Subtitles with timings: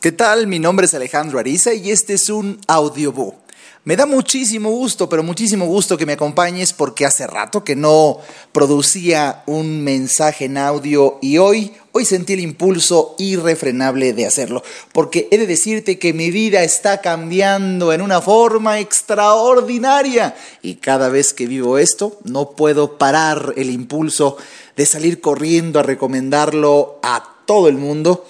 [0.00, 0.46] ¿Qué tal?
[0.46, 3.34] Mi nombre es Alejandro Ariza y este es un audiobook.
[3.82, 8.18] Me da muchísimo gusto, pero muchísimo gusto que me acompañes porque hace rato que no
[8.52, 15.26] producía un mensaje en audio y hoy, hoy sentí el impulso irrefrenable de hacerlo, porque
[15.32, 21.34] he de decirte que mi vida está cambiando en una forma extraordinaria y cada vez
[21.34, 24.36] que vivo esto no puedo parar el impulso
[24.76, 28.24] de salir corriendo a recomendarlo a todo el mundo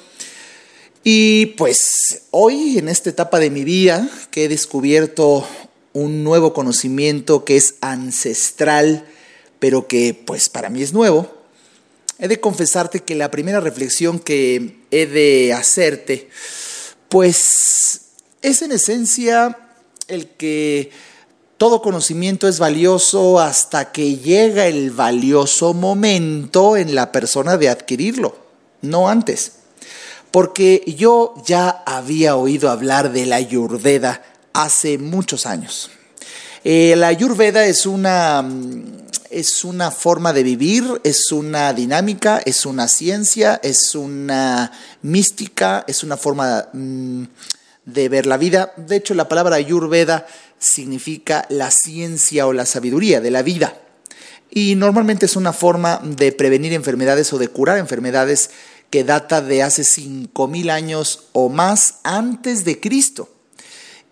[1.04, 5.46] y pues hoy, en esta etapa de mi vida, que he descubierto
[5.92, 9.06] un nuevo conocimiento que es ancestral,
[9.58, 11.32] pero que pues para mí es nuevo,
[12.18, 16.28] he de confesarte que la primera reflexión que he de hacerte,
[17.08, 18.00] pues
[18.42, 19.56] es en esencia
[20.08, 20.90] el que
[21.58, 28.36] todo conocimiento es valioso hasta que llega el valioso momento en la persona de adquirirlo,
[28.82, 29.57] no antes
[30.30, 35.90] porque yo ya había oído hablar de la Ayurveda hace muchos años.
[36.64, 42.66] Eh, la Ayurveda es una, mm, es una forma de vivir, es una dinámica, es
[42.66, 47.24] una ciencia, es una mística, es una forma mm,
[47.84, 48.72] de ver la vida.
[48.76, 50.26] De hecho, la palabra Ayurveda
[50.58, 53.74] significa la ciencia o la sabiduría de la vida.
[54.50, 58.50] Y normalmente es una forma de prevenir enfermedades o de curar enfermedades
[58.90, 63.28] que data de hace 5.000 años o más antes de Cristo.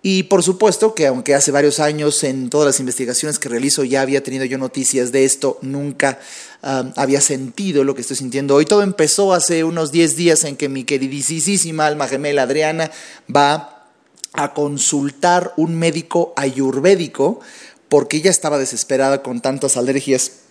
[0.02, 4.02] Y por supuesto que aunque hace varios años en todas las investigaciones que realizo ya
[4.02, 6.20] había tenido yo noticias de esto, nunca
[6.62, 8.66] ah, había sentido lo que estoy sintiendo hoy.
[8.66, 12.92] Todo empezó hace unos 10 días en que mi queridísima alma gemela Adriana
[13.34, 13.88] va
[14.32, 17.40] a consultar un médico ayurvédico
[17.88, 20.45] porque ella estaba desesperada con tantas alergias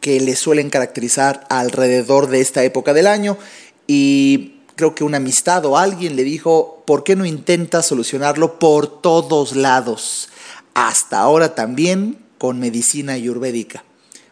[0.00, 3.38] que le suelen caracterizar alrededor de esta época del año
[3.86, 9.02] y creo que una amistad o alguien le dijo, ¿por qué no intentas solucionarlo por
[9.02, 10.28] todos lados?
[10.74, 13.84] Hasta ahora también con medicina ayurvédica.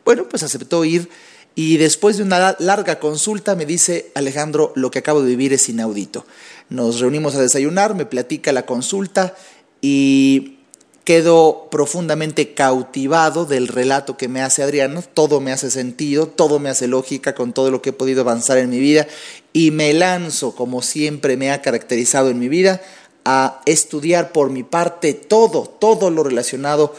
[0.04, 1.08] Bueno, pues aceptó ir
[1.54, 5.68] y después de una larga consulta me dice, Alejandro, lo que acabo de vivir es
[5.68, 6.24] inaudito.
[6.68, 9.34] Nos reunimos a desayunar, me platica la consulta
[9.82, 10.59] y
[11.04, 16.68] quedo profundamente cautivado del relato que me hace Adriano, todo me hace sentido, todo me
[16.68, 19.06] hace lógica con todo lo que he podido avanzar en mi vida.
[19.52, 22.80] Y me lanzo, como siempre me ha caracterizado en mi vida,
[23.24, 26.94] a estudiar por mi parte todo, todo lo relacionado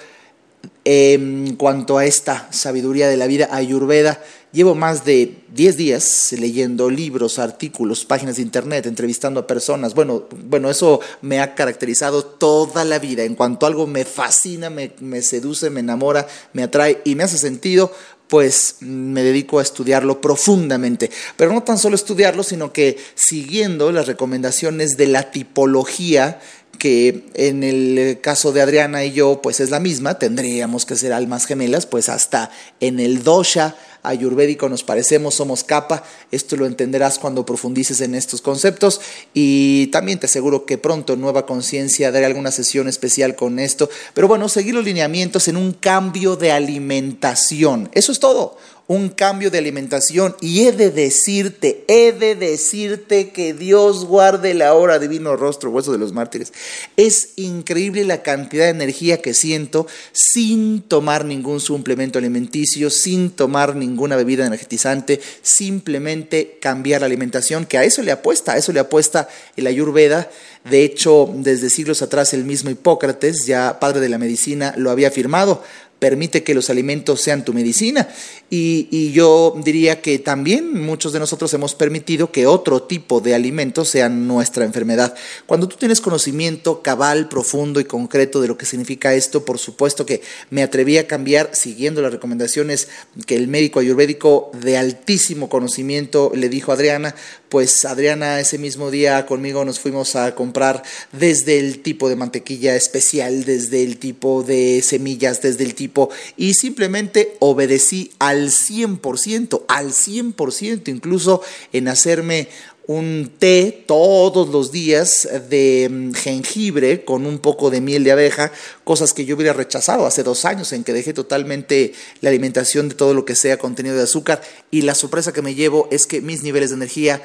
[0.83, 4.19] en cuanto a esta sabiduría de la vida ayurveda
[4.53, 9.93] Llevo más de 10 días leyendo libros, artículos, páginas de internet, entrevistando a personas.
[9.93, 13.23] Bueno, bueno, eso me ha caracterizado toda la vida.
[13.23, 17.37] En cuanto algo me fascina, me, me seduce, me enamora, me atrae y me hace
[17.37, 17.93] sentido,
[18.31, 21.11] pues me dedico a estudiarlo profundamente.
[21.35, 26.39] Pero no tan solo estudiarlo, sino que siguiendo las recomendaciones de la tipología
[26.79, 31.11] que en el caso de Adriana y yo, pues es la misma, tendríamos que ser
[31.11, 36.03] almas gemelas, pues hasta en el dosha ayurvédico nos parecemos, somos capa.
[36.31, 39.01] Esto lo entenderás cuando profundices en estos conceptos
[39.33, 43.89] y también te aseguro que pronto Nueva Conciencia daré alguna sesión especial con esto.
[44.13, 47.89] Pero bueno, seguir los lineamientos en un cambio de alimentación.
[47.93, 48.57] Eso es todo
[48.91, 54.73] un cambio de alimentación y he de decirte, he de decirte que Dios guarde la
[54.73, 56.51] hora divino rostro, hueso de los mártires.
[56.97, 63.77] Es increíble la cantidad de energía que siento sin tomar ningún suplemento alimenticio, sin tomar
[63.77, 68.81] ninguna bebida energetizante, simplemente cambiar la alimentación, que a eso le apuesta, a eso le
[68.81, 70.29] apuesta el Ayurveda.
[70.69, 75.07] De hecho, desde siglos atrás el mismo Hipócrates, ya padre de la medicina, lo había
[75.07, 75.63] afirmado
[76.01, 78.09] permite que los alimentos sean tu medicina.
[78.49, 83.89] Y, yo diría que también muchos de nosotros hemos permitido que otro tipo de alimentos
[83.89, 85.13] sean nuestra enfermedad.
[85.45, 90.05] Cuando tú tienes conocimiento cabal, profundo y concreto de lo que significa esto, por supuesto
[90.05, 92.87] que me atreví a cambiar siguiendo las recomendaciones
[93.27, 97.15] que el médico ayurvédico de altísimo conocimiento le dijo a Adriana,
[97.47, 102.75] pues Adriana ese mismo día conmigo nos fuimos a comprar desde el tipo de mantequilla
[102.75, 105.90] especial, desde el tipo de semillas, desde el tipo
[106.37, 111.41] y simplemente obedecí al 100%, al 100%, incluso
[111.71, 112.47] en hacerme
[112.87, 118.51] un té todos los días de mm, jengibre con un poco de miel de abeja,
[118.83, 122.95] cosas que yo hubiera rechazado hace dos años en que dejé totalmente la alimentación de
[122.95, 124.41] todo lo que sea contenido de azúcar
[124.71, 127.21] y la sorpresa que me llevo es que mis niveles de energía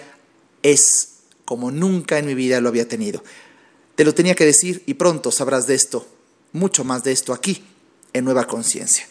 [0.63, 1.09] es
[1.45, 3.25] como nunca en mi vida lo había tenido.
[3.95, 6.07] Te lo tenía que decir y pronto sabrás de esto,
[6.53, 7.63] mucho más de esto aquí
[8.17, 9.07] en Nueva Conciencia.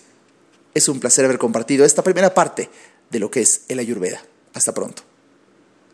[0.73, 2.69] Es un placer haber compartido esta primera parte
[3.09, 4.21] de lo que es el Ayurveda.
[4.53, 5.03] Hasta pronto.